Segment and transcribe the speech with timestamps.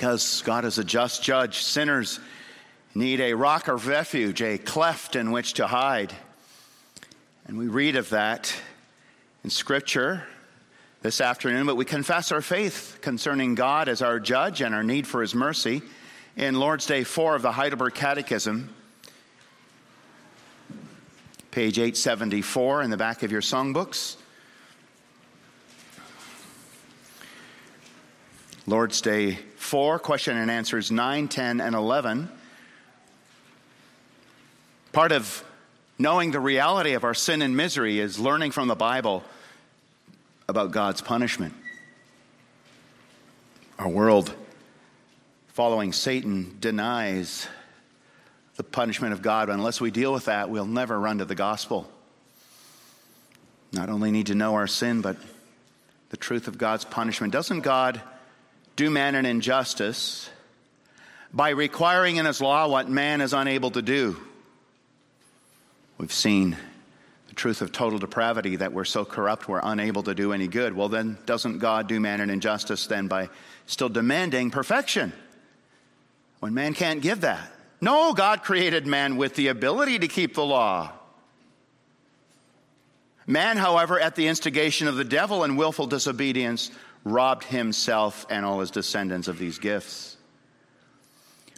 [0.00, 2.20] Because God is a just judge, sinners
[2.94, 6.14] need a rock of refuge, a cleft in which to hide.
[7.44, 8.50] And we read of that
[9.44, 10.24] in Scripture
[11.02, 15.06] this afternoon, but we confess our faith concerning God as our judge and our need
[15.06, 15.82] for His mercy
[16.34, 18.74] in Lord's Day 4 of the Heidelberg Catechism,
[21.50, 24.16] page 874 in the back of your songbooks.
[28.70, 32.30] Lord's Day 4, question and answers 9, 10, and 11.
[34.92, 35.44] Part of
[35.98, 39.24] knowing the reality of our sin and misery is learning from the Bible
[40.46, 41.52] about God's punishment.
[43.76, 44.32] Our world,
[45.48, 47.48] following Satan, denies
[48.54, 49.48] the punishment of God.
[49.48, 51.90] Unless we deal with that, we'll never run to the gospel.
[53.72, 55.16] Not only need to know our sin, but
[56.10, 57.32] the truth of God's punishment.
[57.32, 58.00] Doesn't God
[58.80, 60.30] do man an injustice
[61.34, 64.18] by requiring in his law what man is unable to do?
[65.98, 66.56] We've seen
[67.28, 70.74] the truth of total depravity that we're so corrupt we're unable to do any good.
[70.74, 73.28] Well, then, doesn't God do man an injustice then by
[73.66, 75.12] still demanding perfection
[76.38, 77.52] when man can't give that?
[77.82, 80.90] No, God created man with the ability to keep the law.
[83.26, 86.70] Man, however, at the instigation of the devil and willful disobedience,
[87.04, 90.16] robbed himself and all his descendants of these gifts.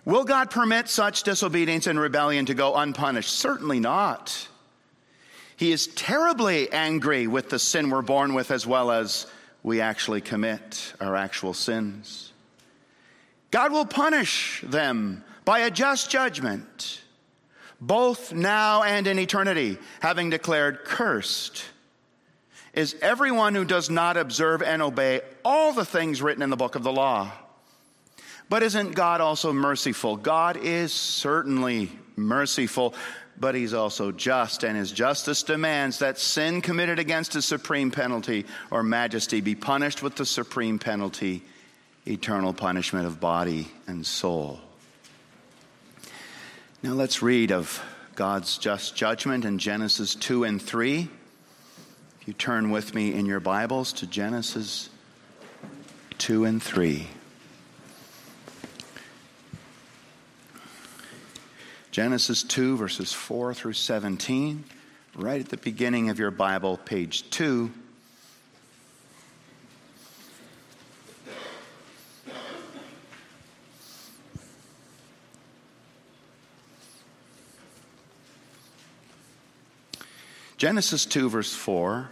[0.05, 3.31] Will God permit such disobedience and rebellion to go unpunished?
[3.31, 4.49] Certainly not.
[5.57, 9.27] He is terribly angry with the sin we're born with as well as
[9.63, 12.33] we actually commit our actual sins.
[13.53, 17.01] God will punish them by a just judgment,
[17.81, 21.65] both now and in eternity, having declared, Cursed
[22.75, 26.75] is everyone who does not observe and obey all the things written in the book
[26.75, 27.31] of the law.
[28.49, 30.17] But isn't God also merciful?
[30.17, 32.95] God is certainly merciful,
[33.39, 38.47] but He's also just, and His justice demands that sin committed against His supreme penalty
[38.71, 41.43] or majesty be punished with the supreme penalty,
[42.07, 44.61] eternal punishment of body and soul.
[46.83, 47.83] Now let's read of
[48.17, 51.09] God's just judgment in Genesis 2 and 3.
[52.23, 54.91] If you turn with me in your Bibles to Genesis
[56.19, 57.09] 2 and 3.
[61.91, 64.63] Genesis 2, verses 4 through 17,
[65.17, 67.73] right at the beginning of your Bible, page 2.
[80.63, 82.09] Genesis 2, verse 4.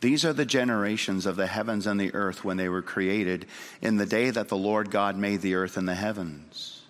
[0.00, 3.46] These are the generations of the heavens and the earth when they were created,
[3.80, 6.82] in the day that the Lord God made the earth and the heavens.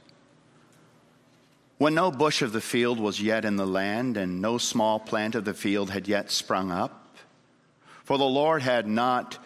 [1.76, 5.34] When no bush of the field was yet in the land, and no small plant
[5.34, 7.18] of the field had yet sprung up,
[8.02, 9.36] for the Lord had not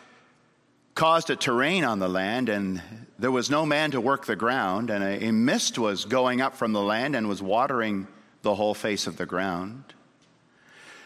[0.94, 2.80] caused it to rain on the land, and
[3.18, 6.54] there was no man to work the ground, and a, a mist was going up
[6.54, 8.06] from the land and was watering
[8.42, 9.92] the whole face of the ground.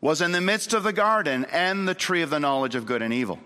[0.00, 3.02] was in the midst of the garden, and the tree of the knowledge of good
[3.02, 3.38] and evil.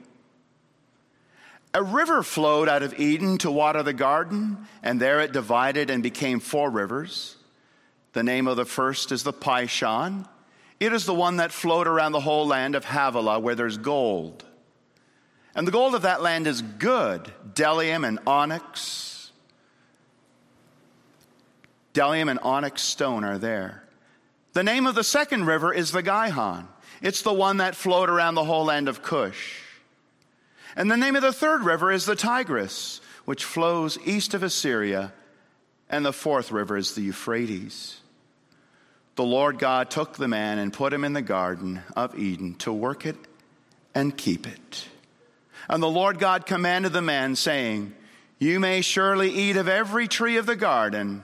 [1.72, 6.02] A river flowed out of Eden to water the garden, and there it divided and
[6.02, 7.36] became four rivers.
[8.12, 10.28] The name of the first is the Pishon.
[10.78, 14.44] It is the one that flowed around the whole land of Havilah where there's gold.
[15.56, 19.32] And the gold of that land is good bdellium and onyx.
[21.92, 23.83] Bdellium and onyx stone are there.
[24.54, 26.68] The name of the second river is the Gihon.
[27.02, 29.60] It's the one that flowed around the whole land of Cush.
[30.74, 35.12] And the name of the third river is the Tigris, which flows east of Assyria.
[35.90, 38.00] And the fourth river is the Euphrates
[39.16, 42.72] the Lord God took the man and put him in the Garden of Eden to
[42.72, 43.16] work it
[43.94, 44.88] and keep it.
[45.68, 47.94] And the Lord God commanded the man, saying,
[48.38, 51.22] You may surely eat of every tree of the garden,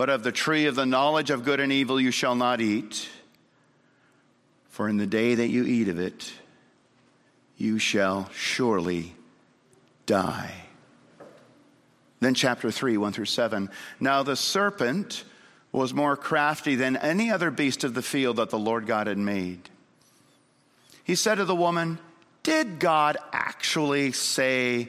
[0.00, 3.06] but of the tree of the knowledge of good and evil you shall not eat.
[4.70, 6.32] For in the day that you eat of it,
[7.58, 9.14] you shall surely
[10.06, 10.54] die.
[12.18, 13.68] Then, chapter 3, 1 through 7.
[14.00, 15.24] Now the serpent
[15.70, 19.18] was more crafty than any other beast of the field that the Lord God had
[19.18, 19.68] made.
[21.04, 21.98] He said to the woman,
[22.42, 24.88] Did God actually say,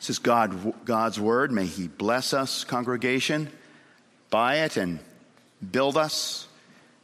[0.00, 1.52] This is God, God's word.
[1.52, 3.50] May He bless us, congregation,
[4.30, 4.98] by it and
[5.70, 6.48] build us,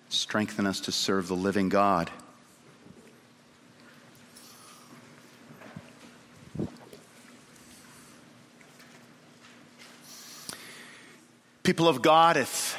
[0.09, 2.11] strengthen us to serve the living God.
[11.63, 12.79] People of God, if,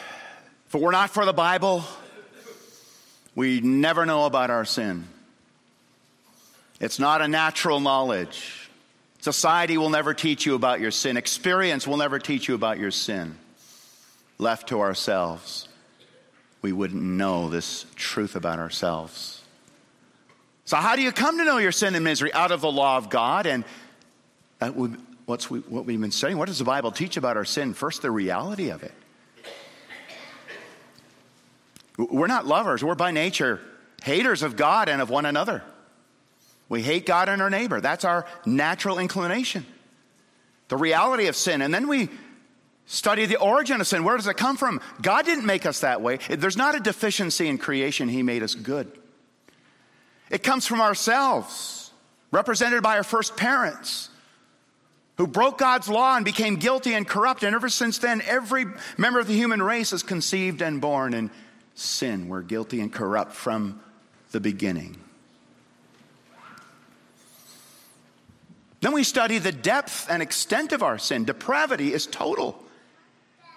[0.67, 1.83] if it were not for the Bible,
[3.35, 5.07] we never know about our sin.
[6.79, 8.66] It's not a natural knowledge.
[9.27, 11.17] Society will never teach you about your sin.
[11.17, 13.37] Experience will never teach you about your sin.
[14.37, 15.67] Left to ourselves,
[16.61, 19.43] we wouldn't know this truth about ourselves.
[20.63, 22.31] So, how do you come to know your sin and misery?
[22.31, 23.47] Out of the law of God.
[23.47, 23.65] And
[24.59, 26.37] that would what's we, what we've been studying.
[26.37, 27.73] What does the Bible teach about our sin?
[27.73, 28.93] First, the reality of it.
[31.97, 33.59] We're not lovers, we're by nature
[34.03, 35.63] haters of God and of one another.
[36.69, 37.79] We hate God and our neighbor.
[37.79, 39.65] That's our natural inclination.
[40.67, 41.61] The reality of sin.
[41.61, 42.09] And then we
[42.85, 44.03] study the origin of sin.
[44.03, 44.81] Where does it come from?
[45.01, 46.17] God didn't make us that way.
[46.29, 48.91] There's not a deficiency in creation, He made us good.
[50.29, 51.91] It comes from ourselves,
[52.31, 54.09] represented by our first parents
[55.17, 57.43] who broke God's law and became guilty and corrupt.
[57.43, 58.65] And ever since then, every
[58.97, 61.31] member of the human race is conceived and born in
[61.75, 62.27] sin.
[62.27, 63.81] We're guilty and corrupt from
[64.31, 64.97] the beginning.
[68.81, 71.25] Then we study the depth and extent of our sin.
[71.25, 72.63] Depravity is total.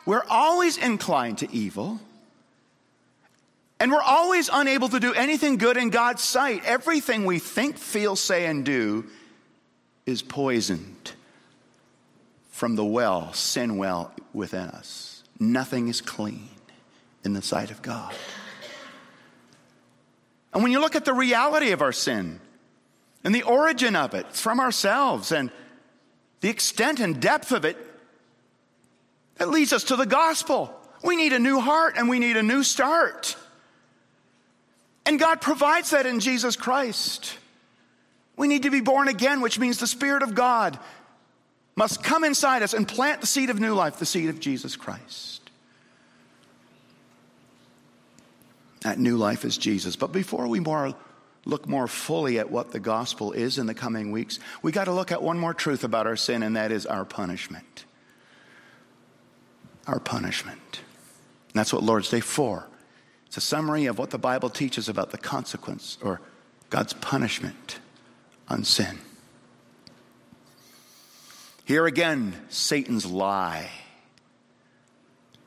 [0.07, 2.01] We're always inclined to evil.
[3.79, 6.63] And we're always unable to do anything good in God's sight.
[6.65, 9.07] Everything we think, feel, say, and do
[10.07, 11.13] is poisoned
[12.51, 15.23] from the well, sin well within us.
[15.39, 16.49] Nothing is clean
[17.25, 18.15] in the sight of God.
[20.53, 22.41] And when you look at the reality of our sin
[23.25, 25.51] and the origin of it, it's from ourselves and
[26.41, 27.77] the extent and depth of it,
[29.37, 30.75] that leads us to the gospel.
[31.03, 33.37] We need a new heart and we need a new start.
[35.07, 37.37] And God provides that in Jesus Christ.
[38.37, 40.79] We need to be born again, which means the Spirit of God
[41.77, 44.77] must come inside us and plant the seed of new life, the seed of Jesus
[44.77, 45.51] Christ.
[48.83, 49.97] That new life is Jesus.
[49.97, 50.95] But before we more
[51.45, 54.93] look more fully at what the gospel is in the coming weeks, we got to
[54.93, 57.85] look at one more truth about our sin, and that is our punishment.
[59.87, 60.81] Our punishment.
[61.53, 62.67] And that's what Lord's Day 4.
[63.27, 66.21] It's a summary of what the Bible teaches about the consequence or
[66.69, 67.79] God's punishment
[68.49, 68.99] on sin.
[71.65, 73.71] Here again, Satan's lie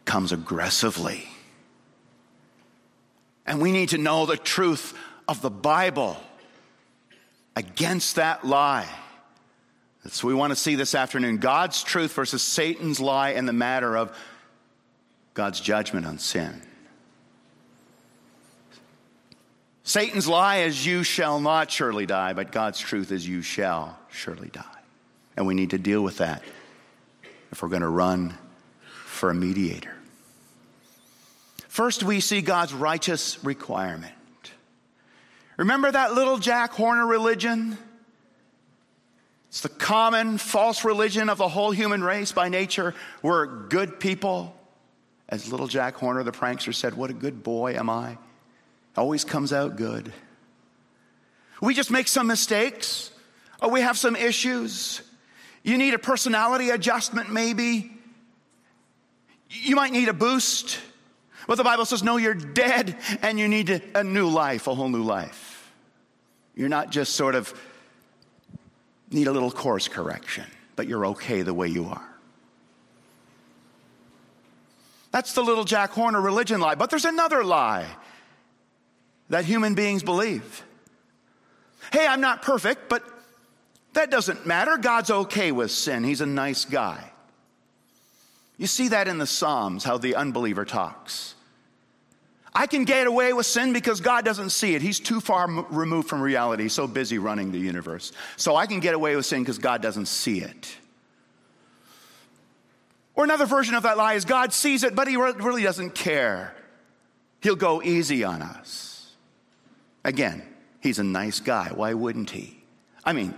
[0.05, 1.27] comes aggressively.
[3.45, 6.17] And we need to know the truth of the Bible
[7.55, 8.87] against that lie.
[10.03, 13.53] That's what we want to see this afternoon God's truth versus Satan's lie in the
[13.53, 14.15] matter of
[15.33, 16.61] God's judgment on sin.
[19.83, 24.49] Satan's lie is, You shall not surely die, but God's truth is, You shall surely
[24.49, 24.63] die.
[25.35, 26.43] And we need to deal with that
[27.51, 28.33] if we're going to run
[29.05, 29.93] for a mediator.
[31.67, 34.13] First, we see God's righteous requirement.
[35.57, 37.77] Remember that little Jack Horner religion?
[39.49, 42.31] It's the common false religion of the whole human race.
[42.31, 44.55] By nature, we're good people.
[45.29, 48.17] As little Jack Horner, the prankster, said, What a good boy am I.
[48.97, 50.11] Always comes out good.
[51.61, 53.11] We just make some mistakes,
[53.61, 55.01] or we have some issues.
[55.63, 57.91] You need a personality adjustment, maybe.
[59.49, 60.79] You might need a boost.
[61.47, 64.89] But the Bible says, no, you're dead and you need a new life, a whole
[64.89, 65.42] new life.
[66.55, 67.53] You're not just sort of
[69.09, 70.45] need a little course correction,
[70.75, 72.09] but you're okay the way you are.
[75.11, 76.75] That's the little Jack Horner religion lie.
[76.75, 77.85] But there's another lie
[79.29, 80.63] that human beings believe.
[81.91, 83.03] Hey, I'm not perfect, but
[83.93, 84.77] that doesn't matter.
[84.77, 86.03] God's okay with sin.
[86.03, 87.11] He's a nice guy.
[88.57, 91.35] You see that in the Psalms, how the unbeliever talks.
[92.55, 94.81] I can get away with sin because God doesn't see it.
[94.81, 98.11] He's too far removed from reality, He's so busy running the universe.
[98.37, 100.75] So I can get away with sin because God doesn't see it.
[103.15, 106.55] Or another version of that lie is God sees it, but he really doesn't care.
[107.41, 109.11] He'll go easy on us.
[110.03, 110.43] Again,
[110.79, 111.69] he's a nice guy.
[111.73, 112.63] Why wouldn't he?
[113.03, 113.33] I mean,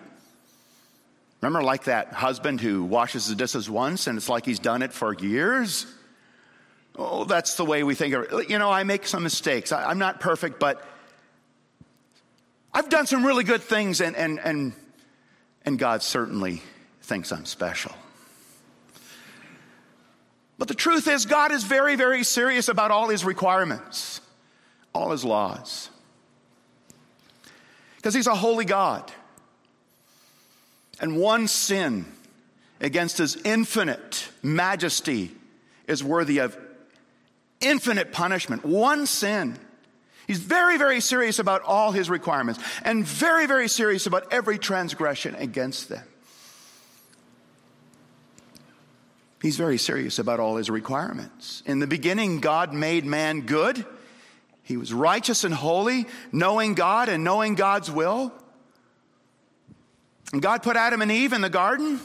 [1.41, 4.93] remember like that husband who washes the dishes once and it's like he's done it
[4.93, 5.85] for years?
[6.97, 8.49] Oh, that's the way we think of it.
[8.49, 9.71] You know, I make some mistakes.
[9.71, 10.85] I, am not perfect, but
[12.73, 14.73] I've done some really good things, and, and, and,
[15.65, 16.61] and God certainly
[17.01, 17.93] thinks I'm special.
[20.57, 24.21] But the truth is, God is very, very serious about all his requirements,
[24.93, 25.89] all his laws.
[27.97, 29.11] Because he's a holy God.
[31.01, 32.05] And one sin
[32.79, 35.31] against his infinite majesty
[35.87, 36.57] is worthy of
[37.65, 38.63] infinite punishment.
[38.63, 39.57] One sin.
[40.27, 45.35] He's very, very serious about all his requirements and very, very serious about every transgression
[45.35, 46.03] against them.
[49.41, 51.61] He's very serious about all his requirements.
[51.67, 53.85] In the beginning, God made man good.
[54.63, 58.33] He was righteous and holy, knowing God and knowing God's will.
[60.33, 61.99] And God put Adam and Eve in the garden,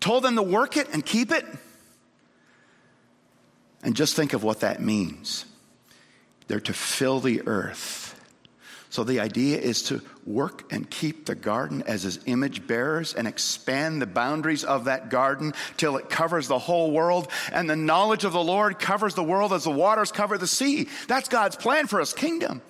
[0.00, 1.46] told them to work it and keep it.
[3.84, 5.44] And just think of what that means.
[6.48, 8.10] They're to fill the earth.
[8.88, 13.28] So the idea is to work and keep the garden as his image bearers and
[13.28, 17.28] expand the boundaries of that garden till it covers the whole world.
[17.52, 20.88] And the knowledge of the Lord covers the world as the waters cover the sea.
[21.08, 22.62] That's God's plan for his kingdom.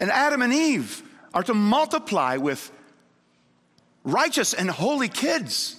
[0.00, 1.02] And Adam and Eve
[1.34, 2.70] are to multiply with
[4.04, 5.76] righteous and holy kids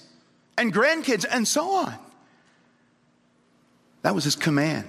[0.56, 1.94] and grandkids and so on.
[4.04, 4.86] That was his command.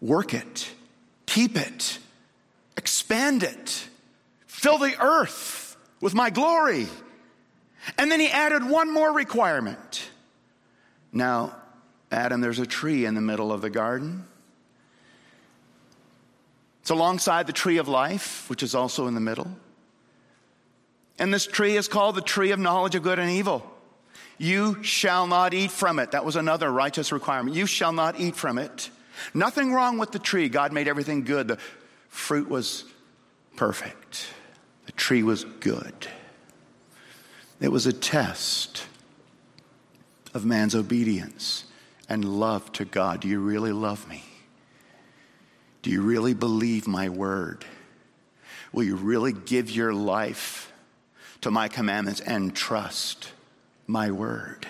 [0.00, 0.68] Work it,
[1.26, 1.98] keep it,
[2.76, 3.88] expand it,
[4.48, 6.88] fill the earth with my glory.
[7.96, 10.10] And then he added one more requirement.
[11.12, 11.54] Now,
[12.10, 14.24] Adam, there's a tree in the middle of the garden.
[16.80, 19.50] It's alongside the tree of life, which is also in the middle.
[21.16, 23.72] And this tree is called the tree of knowledge of good and evil.
[24.38, 26.10] You shall not eat from it.
[26.10, 27.56] That was another righteous requirement.
[27.56, 28.90] You shall not eat from it.
[29.32, 30.48] Nothing wrong with the tree.
[30.48, 31.48] God made everything good.
[31.48, 31.58] The
[32.08, 32.84] fruit was
[33.56, 34.28] perfect,
[34.84, 35.94] the tree was good.
[37.58, 38.84] It was a test
[40.34, 41.64] of man's obedience
[42.06, 43.20] and love to God.
[43.20, 44.22] Do you really love me?
[45.80, 47.64] Do you really believe my word?
[48.72, 50.70] Will you really give your life
[51.40, 53.30] to my commandments and trust?
[53.86, 54.66] My word.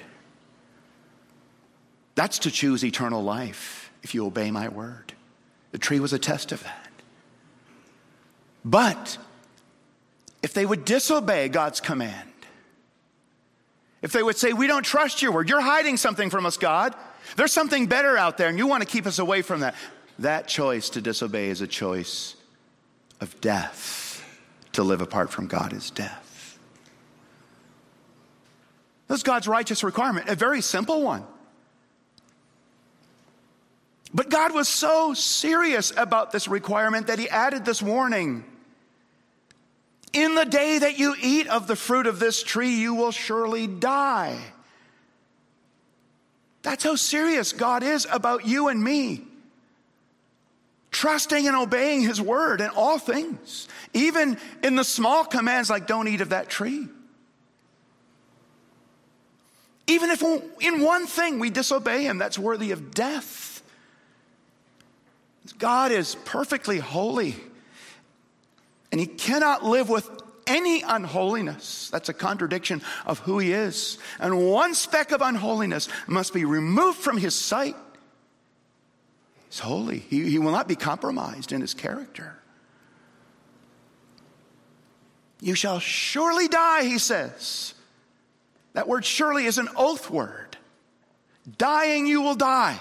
[2.14, 5.12] That's to choose eternal life if you obey my word.
[5.72, 6.90] The tree was a test of that.
[8.64, 9.18] But
[10.42, 12.30] if they would disobey God's command,
[14.02, 16.94] if they would say, We don't trust your word, you're hiding something from us, God.
[17.36, 19.74] There's something better out there, and you want to keep us away from that.
[20.20, 22.36] That choice to disobey is a choice
[23.20, 24.04] of death.
[24.72, 26.35] To live apart from God is death.
[29.08, 31.24] That's God's righteous requirement, a very simple one.
[34.12, 38.44] But God was so serious about this requirement that He added this warning.
[40.12, 43.66] In the day that you eat of the fruit of this tree, you will surely
[43.66, 44.38] die.
[46.62, 49.22] That's how serious God is about you and me.
[50.90, 56.08] Trusting and obeying His word in all things, even in the small commands like don't
[56.08, 56.88] eat of that tree.
[59.86, 60.22] Even if
[60.60, 63.62] in one thing we disobey him, that's worthy of death.
[65.58, 67.36] God is perfectly holy,
[68.90, 70.10] and he cannot live with
[70.46, 71.88] any unholiness.
[71.90, 73.98] That's a contradiction of who he is.
[74.18, 77.76] And one speck of unholiness must be removed from his sight.
[79.48, 82.36] He's holy, he, he will not be compromised in his character.
[85.40, 87.74] You shall surely die, he says.
[88.76, 90.54] That word surely is an oath word.
[91.56, 92.78] Dying, you will die.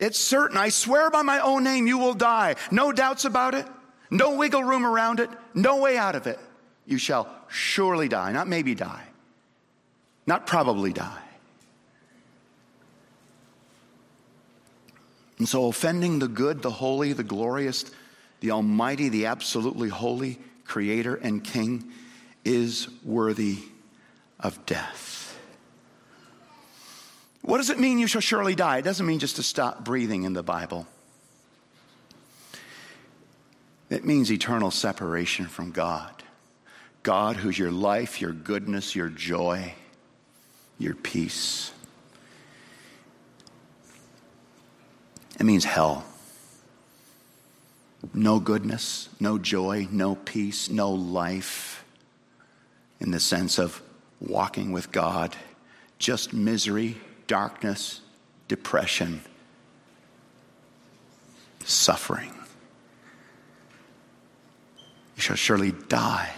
[0.00, 0.56] It's certain.
[0.56, 2.56] I swear by my own name, you will die.
[2.72, 3.64] No doubts about it.
[4.10, 5.30] No wiggle room around it.
[5.54, 6.40] No way out of it.
[6.84, 8.32] You shall surely die.
[8.32, 9.04] Not maybe die.
[10.26, 11.22] Not probably die.
[15.38, 17.84] And so, offending the good, the holy, the glorious,
[18.40, 21.92] the almighty, the absolutely holy creator and king
[22.44, 23.58] is worthy
[24.40, 25.38] of death.
[27.42, 28.78] What does it mean you shall surely die?
[28.78, 30.86] It doesn't mean just to stop breathing in the Bible.
[33.90, 36.22] It means eternal separation from God.
[37.02, 39.74] God, who's your life, your goodness, your joy,
[40.78, 41.72] your peace.
[45.40, 46.04] It means hell.
[48.12, 51.84] No goodness, no joy, no peace, no life
[53.00, 53.80] in the sense of
[54.20, 55.36] walking with God,
[55.98, 56.96] just misery,
[57.26, 58.00] darkness,
[58.48, 59.20] depression,
[61.64, 62.32] suffering.
[65.16, 66.32] You shall surely die.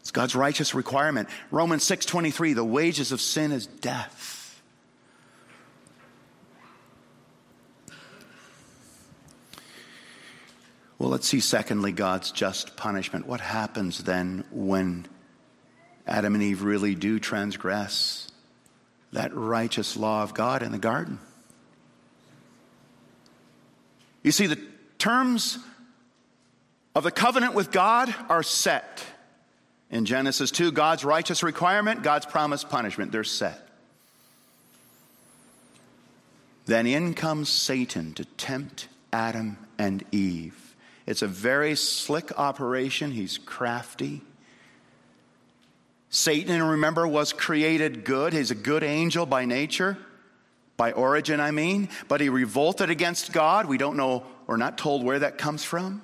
[0.00, 1.28] It's God's righteous requirement.
[1.50, 4.60] Romans 6:23, the wages of sin is death.
[10.98, 13.26] Well, let's see, secondly, God's just punishment.
[13.26, 15.06] What happens then when
[16.06, 18.28] Adam and Eve really do transgress
[19.12, 21.18] that righteous law of God in the garden?
[24.22, 24.58] You see, the
[24.98, 25.58] terms
[26.94, 29.04] of the covenant with God are set.
[29.90, 33.68] In Genesis 2, God's righteous requirement, God's promised punishment, they're set.
[36.66, 40.76] Then in comes Satan to tempt Adam and Eve.
[41.06, 43.10] It's a very slick operation.
[43.10, 44.22] He's crafty.
[46.14, 48.34] Satan, remember, was created good.
[48.34, 49.96] He's a good angel by nature,
[50.76, 51.88] by origin, I mean.
[52.06, 53.64] But he revolted against God.
[53.64, 56.02] We don't know, we're not told where that comes from.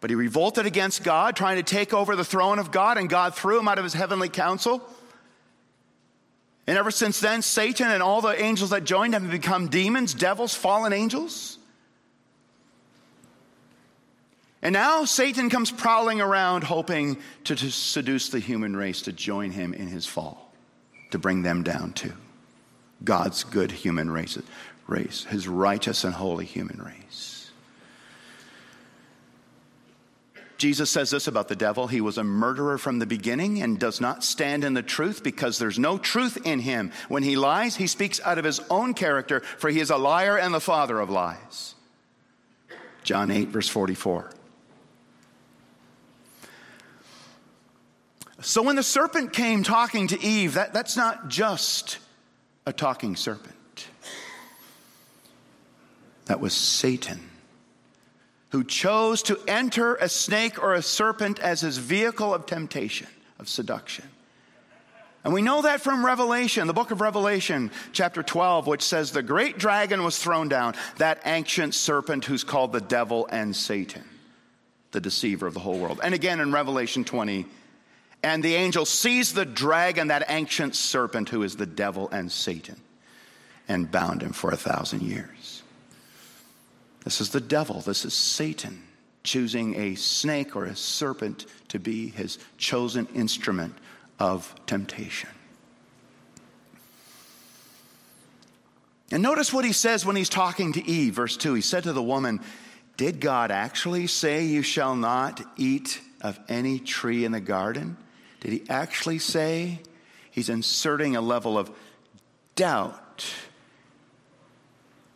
[0.00, 3.36] But he revolted against God, trying to take over the throne of God, and God
[3.36, 4.82] threw him out of his heavenly council.
[6.66, 10.12] And ever since then, Satan and all the angels that joined him have become demons,
[10.12, 11.56] devils, fallen angels.
[14.62, 19.50] And now Satan comes prowling around hoping to, to, seduce the human race to join
[19.50, 20.52] him in his fall,
[21.10, 22.12] to bring them down to
[23.02, 24.38] God's good human race,
[24.86, 27.50] race his righteous and holy human race.
[30.58, 34.00] Jesus says this about the devil he was a murderer from the beginning and does
[34.00, 36.92] not stand in the truth because there's no truth in him.
[37.08, 40.38] When he lies, he speaks out of his own character, for he is a liar
[40.38, 41.74] and the father of lies.
[43.02, 44.30] John 8, verse 44.
[48.42, 51.98] So when the serpent came talking to Eve, that, that's not just
[52.66, 53.54] a talking serpent.
[56.26, 57.20] That was Satan,
[58.50, 63.48] who chose to enter a snake or a serpent as his vehicle of temptation, of
[63.48, 64.04] seduction.
[65.24, 69.22] And we know that from Revelation, the book of Revelation, chapter 12, which says the
[69.22, 74.02] great dragon was thrown down, that ancient serpent who's called the devil and Satan,
[74.90, 76.00] the deceiver of the whole world.
[76.02, 77.46] And again in Revelation 20,
[78.22, 82.80] and the angel seized the dragon, that ancient serpent who is the devil and Satan,
[83.68, 85.62] and bound him for a thousand years.
[87.04, 87.80] This is the devil.
[87.80, 88.82] This is Satan
[89.24, 93.74] choosing a snake or a serpent to be his chosen instrument
[94.18, 95.30] of temptation.
[99.10, 101.54] And notice what he says when he's talking to Eve, verse 2.
[101.54, 102.40] He said to the woman,
[102.96, 107.96] Did God actually say you shall not eat of any tree in the garden?
[108.42, 109.78] Did he actually say?
[110.32, 111.70] He's inserting a level of
[112.56, 113.24] doubt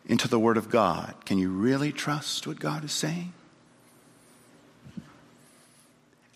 [0.05, 1.13] into the Word of God.
[1.25, 3.33] Can you really trust what God is saying?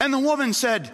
[0.01, 0.91] And the woman said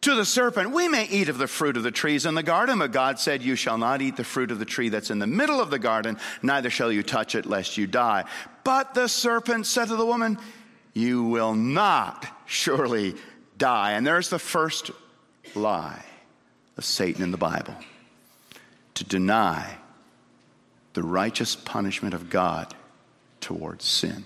[0.00, 2.78] to the serpent, We may eat of the fruit of the trees in the garden,
[2.78, 5.26] but God said, You shall not eat the fruit of the tree that's in the
[5.26, 8.24] middle of the garden, neither shall you touch it, lest you die.
[8.62, 10.38] But the serpent said to the woman,
[10.94, 13.16] You will not surely
[13.58, 13.92] die.
[13.92, 14.90] And there's the first
[15.54, 16.04] lie
[16.76, 17.74] of Satan in the Bible
[18.94, 19.78] to deny
[20.94, 22.74] the righteous punishment of God
[23.40, 24.24] towards sin.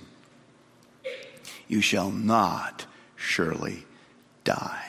[1.67, 2.87] You shall not
[3.17, 3.85] surely
[4.45, 4.85] die.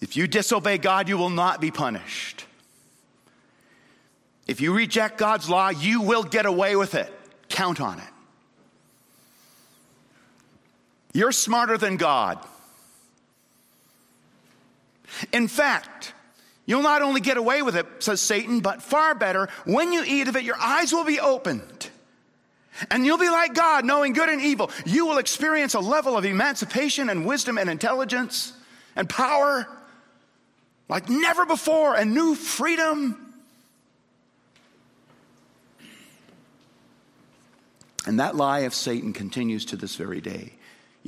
[0.00, 2.44] If you disobey God, you will not be punished.
[4.46, 7.12] If you reject God's law, you will get away with it.
[7.48, 8.08] Count on it.
[11.12, 12.38] You're smarter than God.
[15.32, 16.12] In fact,
[16.66, 20.28] You'll not only get away with it, says Satan, but far better, when you eat
[20.28, 21.88] of it, your eyes will be opened.
[22.90, 24.70] And you'll be like God, knowing good and evil.
[24.84, 28.52] You will experience a level of emancipation and wisdom and intelligence
[28.96, 29.66] and power
[30.88, 33.34] like never before, and new freedom.
[38.06, 40.52] And that lie of Satan continues to this very day.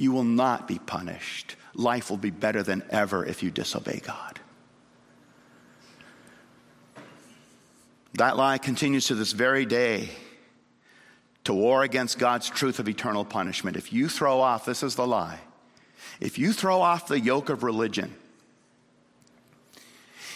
[0.01, 1.57] You will not be punished.
[1.75, 4.41] Life will be better than ever if you disobey God.
[8.15, 10.09] That lie continues to this very day
[11.45, 13.77] to war against God's truth of eternal punishment.
[13.77, 15.41] If you throw off, this is the lie,
[16.19, 18.15] if you throw off the yoke of religion,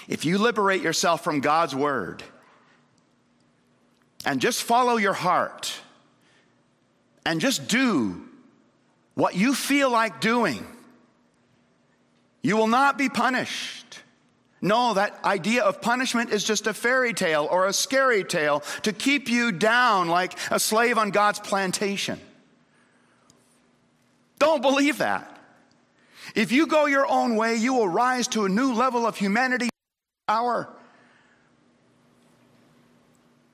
[0.09, 2.23] if you liberate yourself from God's word
[4.27, 5.75] and just follow your heart
[7.25, 8.29] and just do
[9.15, 10.67] what you feel like doing,
[12.43, 14.01] you will not be punished.
[14.61, 18.93] No, that idea of punishment is just a fairy tale or a scary tale to
[18.93, 22.19] keep you down like a slave on God's plantation.
[24.39, 25.31] Don't believe that.
[26.35, 29.69] If you go your own way, you will rise to a new level of humanity
[30.27, 30.69] power.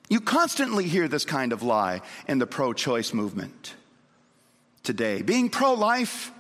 [0.09, 3.75] You constantly hear this kind of lie in the pro choice movement
[4.91, 5.23] today.
[5.23, 6.33] Being pro life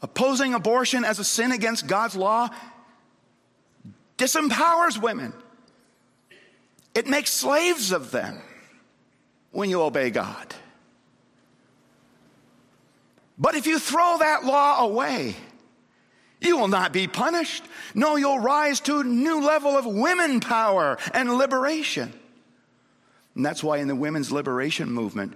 [0.00, 2.48] Opposing abortion as a sin against God's law
[4.16, 5.32] disempowers women.
[6.94, 8.40] It makes slaves of them
[9.52, 10.54] when you obey God.
[13.38, 15.36] But if you throw that law away,
[16.40, 17.64] you will not be punished.
[17.94, 22.12] No, you'll rise to a new level of women power and liberation.
[23.36, 25.34] And that's why in the women's liberation movement,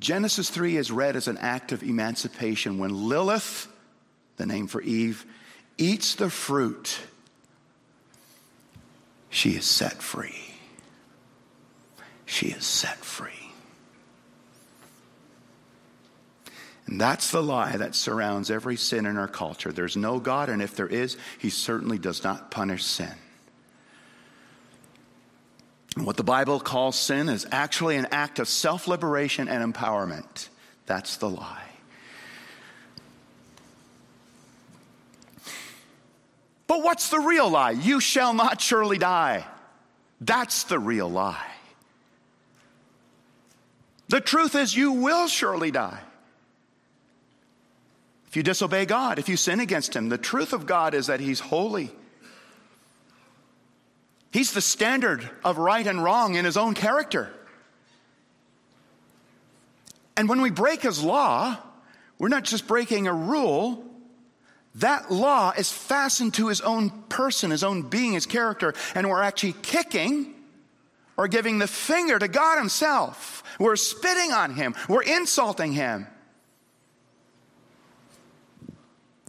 [0.00, 3.66] Genesis 3 is read as an act of emancipation when Lilith,
[4.36, 5.26] the name for Eve,
[5.76, 7.00] eats the fruit.
[9.30, 10.54] She is set free.
[12.26, 13.32] She is set free.
[16.86, 19.72] And that's the lie that surrounds every sin in our culture.
[19.72, 23.12] There's no God, and if there is, He certainly does not punish sin.
[25.96, 30.48] What the Bible calls sin is actually an act of self liberation and empowerment.
[30.86, 31.62] That's the lie.
[36.66, 37.70] But what's the real lie?
[37.70, 39.44] You shall not surely die.
[40.20, 41.46] That's the real lie.
[44.08, 46.00] The truth is, you will surely die.
[48.28, 51.20] If you disobey God, if you sin against Him, the truth of God is that
[51.20, 51.90] He's holy.
[54.30, 57.30] He's the standard of right and wrong in his own character.
[60.16, 61.56] And when we break his law,
[62.18, 63.84] we're not just breaking a rule.
[64.76, 69.22] That law is fastened to his own person, his own being, his character, and we're
[69.22, 70.34] actually kicking
[71.16, 73.42] or giving the finger to God himself.
[73.58, 76.06] We're spitting on him, we're insulting him.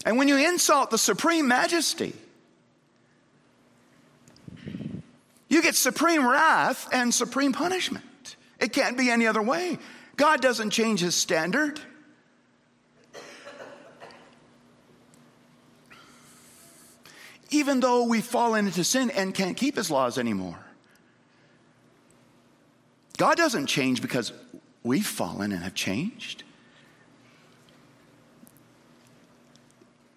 [0.05, 2.13] And when you insult the supreme majesty,
[5.49, 8.37] You get supreme wrath and supreme punishment.
[8.59, 9.79] It can't be any other way.
[10.15, 11.79] God doesn't change his standard.
[17.49, 20.59] Even though we've fallen into sin and can't keep his laws anymore.
[23.17, 24.31] God doesn't change because
[24.83, 26.43] we've fallen and have changed.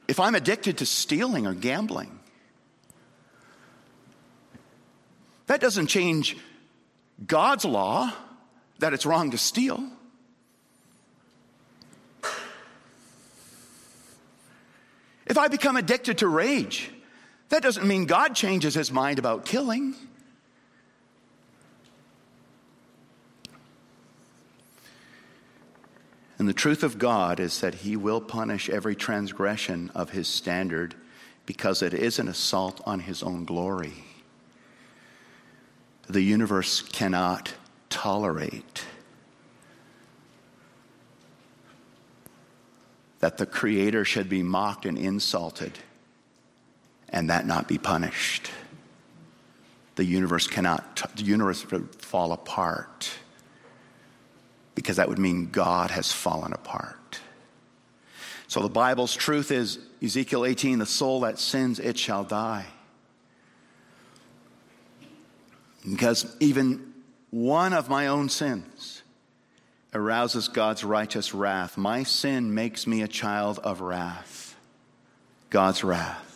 [0.08, 2.18] If I'm addicted to stealing or gambling,
[5.52, 6.38] That doesn't change
[7.26, 8.10] God's law
[8.78, 9.86] that it's wrong to steal.
[15.26, 16.90] If I become addicted to rage,
[17.50, 19.94] that doesn't mean God changes his mind about killing.
[26.38, 30.94] And the truth of God is that he will punish every transgression of his standard
[31.44, 34.04] because it is an assault on his own glory
[36.12, 37.54] the universe cannot
[37.88, 38.84] tolerate.
[43.20, 45.78] That the Creator should be mocked and insulted
[47.08, 48.50] and that not be punished.
[49.94, 53.10] The universe cannot, the universe would fall apart
[54.74, 57.20] because that would mean God has fallen apart.
[58.48, 62.66] So the Bible's truth is Ezekiel 18 the soul that sins, it shall die.
[65.88, 66.92] Because even
[67.30, 69.02] one of my own sins
[69.94, 71.76] arouses God's righteous wrath.
[71.76, 74.56] My sin makes me a child of wrath,
[75.50, 76.28] God's wrath.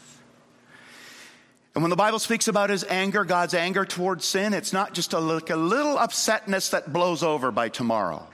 [1.75, 5.13] And when the Bible speaks about his anger, God's anger towards sin, it's not just
[5.13, 8.27] a, like a little upsetness that blows over by tomorrow.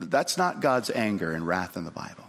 [0.00, 2.24] That's not God's anger and wrath in the Bible.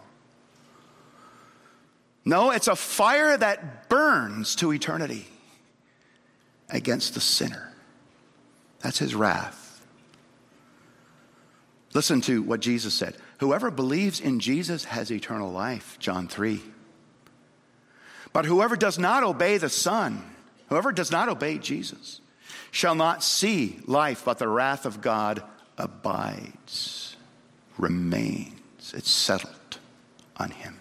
[2.23, 5.27] No, it's a fire that burns to eternity
[6.69, 7.73] against the sinner.
[8.79, 9.85] That's his wrath.
[11.93, 16.61] Listen to what Jesus said Whoever believes in Jesus has eternal life, John 3.
[18.33, 20.23] But whoever does not obey the Son,
[20.67, 22.21] whoever does not obey Jesus,
[22.71, 25.41] shall not see life, but the wrath of God
[25.77, 27.15] abides,
[27.77, 28.93] remains.
[28.93, 29.79] It's settled
[30.37, 30.78] on him.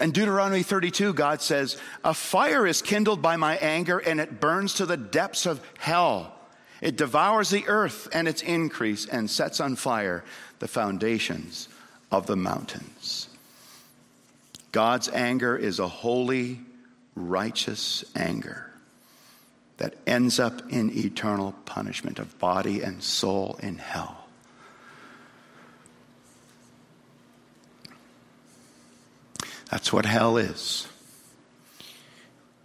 [0.00, 4.74] In Deuteronomy 32, God says, A fire is kindled by my anger, and it burns
[4.74, 6.34] to the depths of hell.
[6.80, 10.24] It devours the earth and its increase, and sets on fire
[10.58, 11.68] the foundations
[12.10, 13.28] of the mountains.
[14.72, 16.60] God's anger is a holy,
[17.14, 18.72] righteous anger
[19.76, 24.19] that ends up in eternal punishment of body and soul in hell.
[29.70, 30.86] That's what hell is.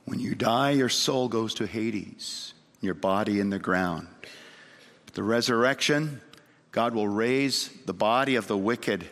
[0.05, 4.07] When you die, your soul goes to Hades, your body in the ground.
[5.05, 6.21] But the resurrection,
[6.71, 9.05] God will raise the body of the wicked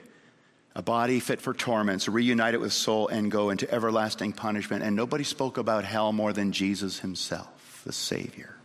[0.76, 4.84] a body fit for torments, reunite it with soul, and go into everlasting punishment.
[4.84, 8.56] And nobody spoke about hell more than Jesus himself, the Savior.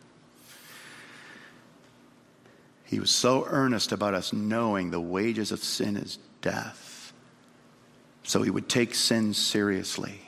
[2.85, 6.88] He was so earnest about us knowing the wages of sin is death.
[8.29, 10.21] So he would take sin seriously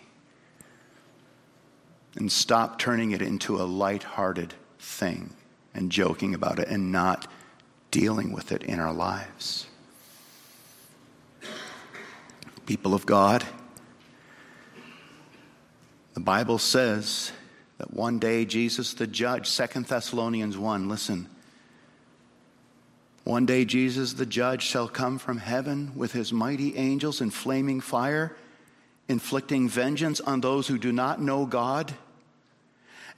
[2.16, 5.34] and stop turning it into a light-hearted thing
[5.74, 7.30] and joking about it and not
[7.90, 9.66] dealing with it in our lives
[12.64, 13.44] people of God.
[16.14, 17.32] The Bible says
[17.78, 21.28] that one day Jesus the judge, Second Thessalonians 1, listen.
[23.24, 27.80] One day Jesus the judge shall come from heaven with his mighty angels in flaming
[27.80, 28.34] fire,
[29.08, 31.94] inflicting vengeance on those who do not know God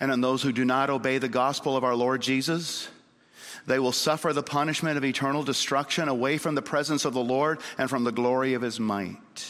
[0.01, 2.89] and on those who do not obey the gospel of our Lord Jesus.
[3.67, 7.61] They will suffer the punishment of eternal destruction away from the presence of the Lord
[7.79, 9.47] and from the glory of his might.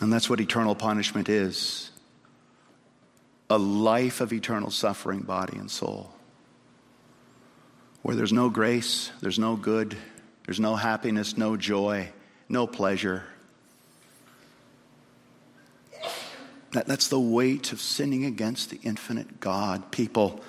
[0.00, 1.90] And that's what eternal punishment is
[3.50, 6.12] a life of eternal suffering, body and soul,
[8.02, 9.96] where there's no grace, there's no good,
[10.46, 12.10] there's no happiness, no joy,
[12.48, 13.24] no pleasure.
[16.72, 19.90] That, that's the weight of sinning against the infinite God.
[19.90, 20.40] People,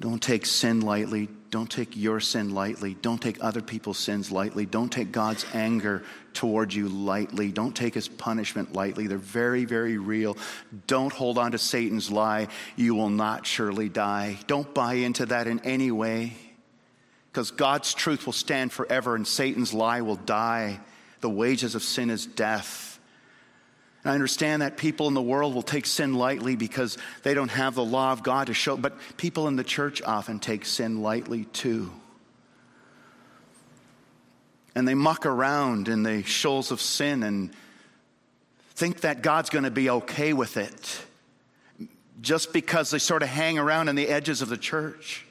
[0.00, 1.28] don't take sin lightly.
[1.56, 2.92] Don't take your sin lightly.
[3.00, 4.66] Don't take other people's sins lightly.
[4.66, 6.02] Don't take God's anger
[6.34, 7.50] towards you lightly.
[7.50, 9.06] Don't take his punishment lightly.
[9.06, 10.36] They're very, very real.
[10.86, 12.48] Don't hold on to Satan's lie.
[12.76, 14.38] You will not surely die.
[14.46, 16.34] Don't buy into that in any way
[17.32, 20.78] because God's truth will stand forever and Satan's lie will die.
[21.22, 22.95] The wages of sin is death.
[24.06, 27.74] I understand that people in the world will take sin lightly because they don't have
[27.74, 31.46] the law of God to show, but people in the church often take sin lightly
[31.46, 31.90] too.
[34.76, 37.50] And they muck around in the shoals of sin and
[38.74, 41.00] think that God's going to be okay with it
[42.20, 45.26] just because they sort of hang around in the edges of the church.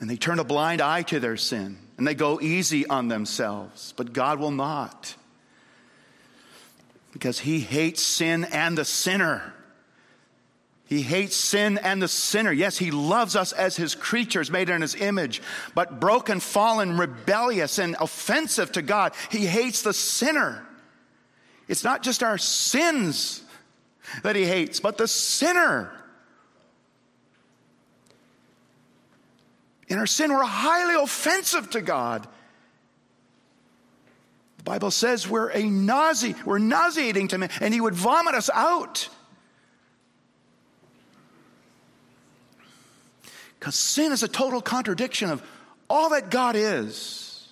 [0.00, 3.94] And they turn a blind eye to their sin and they go easy on themselves,
[3.96, 5.14] but God will not.
[7.12, 9.54] Because He hates sin and the sinner.
[10.86, 12.52] He hates sin and the sinner.
[12.52, 15.42] Yes, He loves us as His creatures made in His image,
[15.74, 19.12] but broken, fallen, rebellious, and offensive to God.
[19.30, 20.66] He hates the sinner.
[21.68, 23.42] It's not just our sins
[24.22, 25.92] that He hates, but the sinner.
[29.92, 32.26] In our sin, we're highly offensive to God.
[34.56, 38.48] The Bible says we're a nausea, we're nauseating to him, and he would vomit us
[38.54, 39.10] out.
[43.58, 45.42] Because sin is a total contradiction of
[45.90, 47.46] all that God is.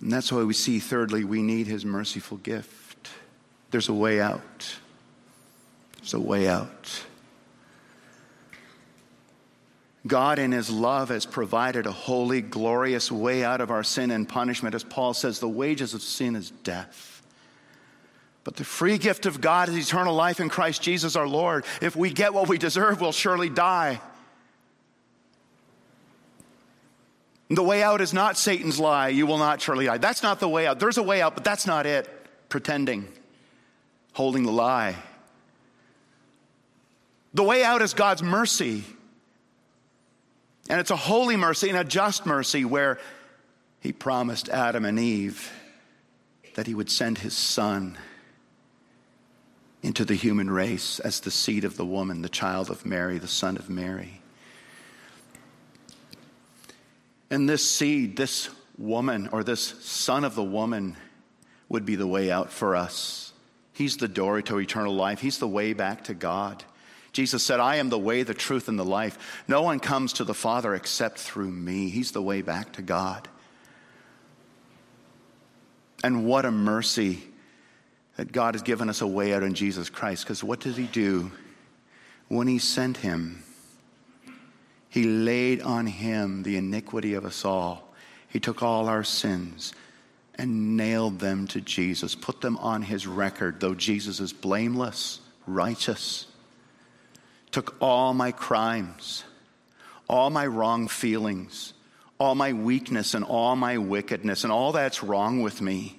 [0.00, 3.10] And that's why we see, thirdly, we need his merciful gift.
[3.72, 4.74] There's a way out.
[5.98, 7.04] There's a way out.
[10.06, 14.28] God, in His love, has provided a holy, glorious way out of our sin and
[14.28, 14.74] punishment.
[14.74, 17.22] As Paul says, the wages of sin is death.
[18.44, 21.64] But the free gift of God is eternal life in Christ Jesus our Lord.
[21.80, 24.00] If we get what we deserve, we'll surely die.
[27.48, 29.98] The way out is not Satan's lie, you will not surely die.
[29.98, 30.78] That's not the way out.
[30.78, 32.08] There's a way out, but that's not it.
[32.50, 33.08] Pretending,
[34.12, 34.96] holding the lie.
[37.32, 38.84] The way out is God's mercy.
[40.68, 42.98] And it's a holy mercy and a just mercy where
[43.80, 45.52] He promised Adam and Eve
[46.54, 47.98] that He would send His Son
[49.84, 53.28] into the human race as the seed of the woman, the child of Mary, the
[53.28, 54.22] son of Mary.
[57.28, 58.48] And this seed, this
[58.78, 60.96] woman, or this son of the woman,
[61.68, 63.34] would be the way out for us.
[63.74, 66.64] He's the door to eternal life, He's the way back to God.
[67.14, 69.44] Jesus said, I am the way, the truth, and the life.
[69.46, 71.88] No one comes to the Father except through me.
[71.88, 73.28] He's the way back to God.
[76.02, 77.22] And what a mercy
[78.16, 80.24] that God has given us a way out in Jesus Christ.
[80.24, 81.30] Because what did He do
[82.26, 83.44] when He sent Him?
[84.88, 87.94] He laid on Him the iniquity of us all.
[88.28, 89.72] He took all our sins
[90.34, 96.26] and nailed them to Jesus, put them on His record, though Jesus is blameless, righteous
[97.54, 99.22] took all my crimes,
[100.08, 101.72] all my wrong feelings,
[102.18, 105.96] all my weakness, and all my wickedness, and all that's wrong with me,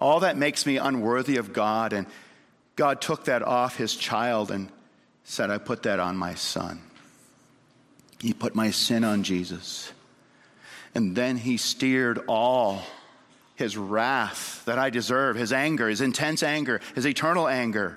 [0.00, 1.92] all that makes me unworthy of God.
[1.92, 2.08] And
[2.74, 4.68] God took that off his child and
[5.22, 6.80] said, I put that on my son.
[8.20, 9.92] He put my sin on Jesus.
[10.92, 12.82] And then he steered all
[13.54, 17.96] his wrath that I deserve, his anger, his intense anger, his eternal anger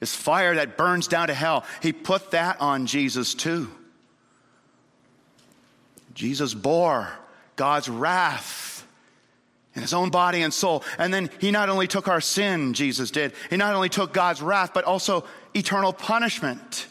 [0.00, 3.70] this fire that burns down to hell, he put that on Jesus too.
[6.14, 7.08] Jesus bore
[7.56, 8.86] God's wrath
[9.74, 10.82] in his own body and soul.
[10.98, 14.42] And then he not only took our sin, Jesus did, he not only took God's
[14.42, 16.86] wrath, but also eternal punishment.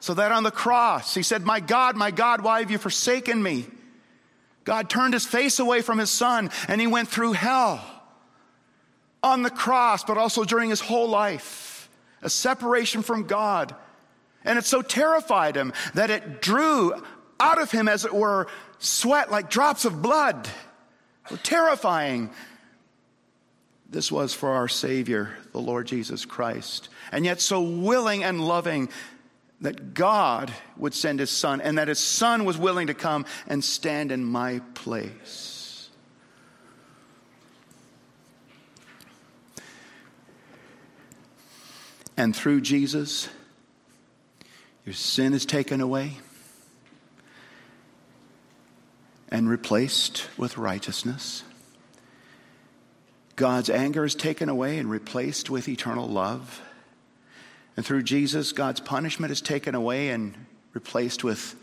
[0.00, 3.42] So that on the cross, he said, My God, my God, why have you forsaken
[3.42, 3.66] me?
[4.64, 7.82] God turned his face away from his son and he went through hell
[9.22, 11.73] on the cross, but also during his whole life
[12.24, 13.74] a separation from God.
[14.44, 16.92] And it so terrified him that it drew
[17.38, 20.48] out of him, as it were, sweat like drops of blood.
[21.28, 22.30] So terrifying.
[23.88, 26.88] This was for our Savior, the Lord Jesus Christ.
[27.12, 28.88] And yet, so willing and loving
[29.60, 33.62] that God would send His Son, and that His Son was willing to come and
[33.64, 35.53] stand in my place.
[42.16, 43.28] And through Jesus,
[44.84, 46.18] your sin is taken away
[49.28, 51.42] and replaced with righteousness.
[53.36, 56.62] God's anger is taken away and replaced with eternal love.
[57.76, 60.36] And through Jesus, God's punishment is taken away and
[60.72, 61.56] replaced with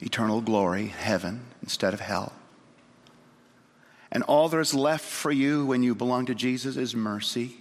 [0.00, 2.32] eternal glory, heaven instead of hell.
[4.12, 7.56] And all there is left for you when you belong to Jesus is mercy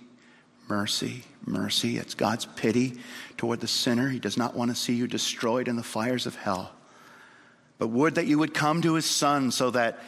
[0.67, 1.97] mercy, mercy.
[1.97, 2.99] It's God's pity
[3.37, 4.09] toward the sinner.
[4.09, 6.71] He does not want to see you destroyed in the fires of hell.
[7.77, 9.99] But would that you would come to his son so that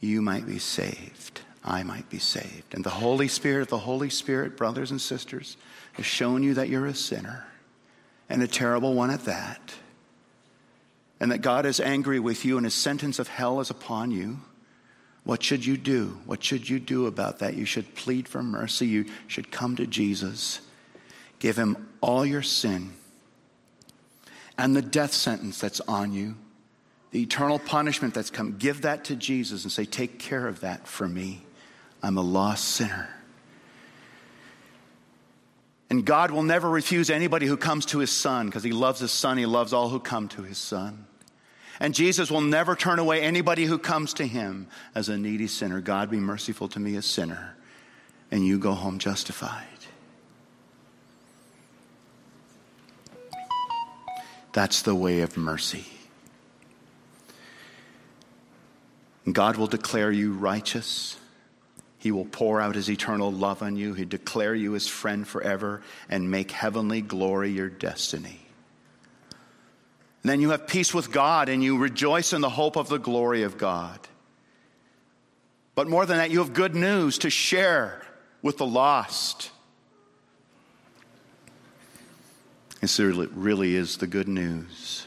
[0.00, 1.40] you might be saved.
[1.64, 2.74] I might be saved.
[2.74, 5.56] And the Holy Spirit, the Holy Spirit, brothers and sisters,
[5.92, 7.46] has shown you that you're a sinner
[8.28, 9.74] and a terrible one at that.
[11.20, 14.40] And that God is angry with you and his sentence of hell is upon you.
[15.24, 16.18] What should you do?
[16.26, 17.54] What should you do about that?
[17.54, 18.86] You should plead for mercy.
[18.86, 20.60] You should come to Jesus,
[21.38, 22.92] give him all your sin
[24.58, 26.36] and the death sentence that's on you,
[27.10, 28.56] the eternal punishment that's come.
[28.58, 31.44] Give that to Jesus and say, Take care of that for me.
[32.02, 33.08] I'm a lost sinner.
[35.90, 39.10] And God will never refuse anybody who comes to his son because he loves his
[39.12, 39.36] son.
[39.36, 41.06] He loves all who come to his son.
[41.80, 45.80] And Jesus will never turn away anybody who comes to him as a needy sinner.
[45.80, 47.56] God, be merciful to me, a sinner.
[48.30, 49.66] And you go home justified.
[54.52, 55.86] That's the way of mercy.
[59.30, 61.16] God will declare you righteous.
[61.98, 63.94] He will pour out his eternal love on you.
[63.94, 68.41] He'll declare you his friend forever and make heavenly glory your destiny.
[70.22, 72.98] And then you have peace with God and you rejoice in the hope of the
[72.98, 73.98] glory of God.
[75.74, 78.02] But more than that, you have good news to share
[78.40, 79.50] with the lost.
[82.80, 85.06] and This really is the good news.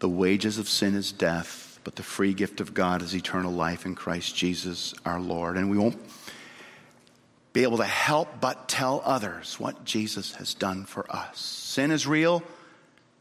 [0.00, 3.84] The wages of sin is death, but the free gift of God is eternal life
[3.84, 5.56] in Christ Jesus our Lord.
[5.56, 5.98] And we won't
[7.52, 11.38] be able to help but tell others what Jesus has done for us.
[11.38, 12.42] Sin is real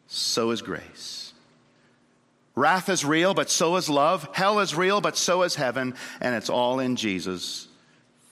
[0.10, 1.32] so is grace.
[2.56, 4.28] Wrath is real, but so is love.
[4.34, 5.94] Hell is real, but so is heaven.
[6.20, 7.68] And it's all in Jesus.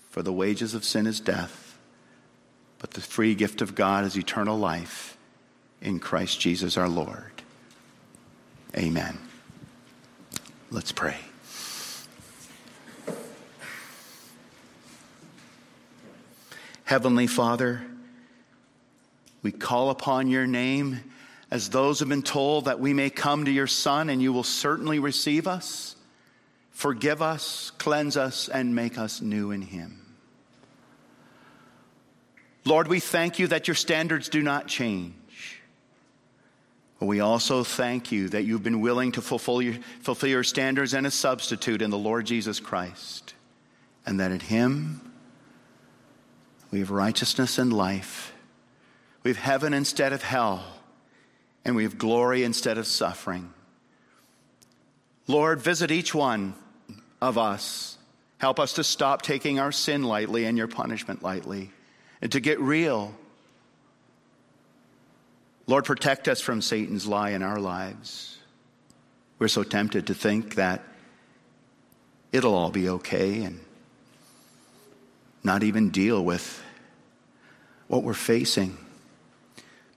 [0.09, 1.77] For the wages of sin is death,
[2.79, 5.15] but the free gift of God is eternal life
[5.79, 7.43] in Christ Jesus our Lord.
[8.75, 9.19] Amen.
[10.71, 11.17] Let's pray.
[16.85, 17.83] Heavenly Father,
[19.43, 21.01] we call upon your name
[21.49, 24.43] as those have been told that we may come to your Son and you will
[24.43, 25.95] certainly receive us,
[26.71, 30.01] forgive us, cleanse us, and make us new in him.
[32.65, 35.13] Lord, we thank you that your standards do not change.
[36.99, 40.93] But we also thank you that you've been willing to fulfill your, fulfill your standards
[40.93, 43.35] and a substitute in the Lord Jesus Christ,
[44.05, 45.01] and that in him
[46.71, 48.33] we have righteousness and life.
[49.23, 50.65] We have heaven instead of hell,
[51.67, 53.53] and we have glory instead of suffering.
[55.27, 56.55] Lord, visit each one
[57.21, 57.97] of us.
[58.37, 61.69] Help us to stop taking our sin lightly and your punishment lightly,
[62.21, 63.13] and to get real.
[65.67, 68.37] Lord, protect us from Satan's lie in our lives.
[69.37, 70.81] We're so tempted to think that
[72.31, 73.59] it'll all be okay and
[75.43, 76.63] not even deal with
[77.89, 78.77] what we're facing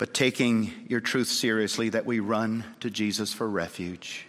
[0.01, 4.25] but taking your truth seriously, that we run to Jesus for refuge.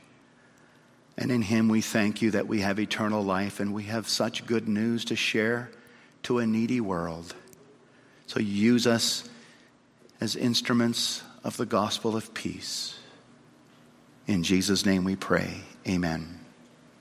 [1.18, 4.46] And in Him we thank you that we have eternal life and we have such
[4.46, 5.72] good news to share
[6.24, 7.34] to a needy world.
[8.28, 9.24] So use us
[10.20, 13.00] as instruments of the gospel of peace.
[14.28, 15.62] In Jesus' name we pray.
[15.88, 16.41] Amen.